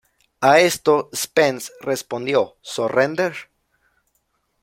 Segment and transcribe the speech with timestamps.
[0.39, 3.35] A esto, Spence respondió: ""Surrender?